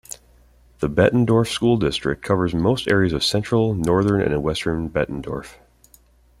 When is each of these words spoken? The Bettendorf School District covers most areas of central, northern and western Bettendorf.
The 0.79 0.89
Bettendorf 0.89 1.47
School 1.47 1.77
District 1.77 2.23
covers 2.23 2.55
most 2.55 2.87
areas 2.87 3.13
of 3.13 3.23
central, 3.23 3.75
northern 3.75 4.19
and 4.21 4.41
western 4.41 4.89
Bettendorf. 4.89 5.57